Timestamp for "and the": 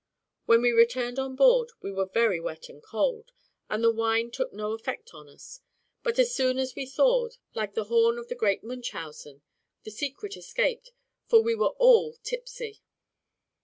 3.69-3.91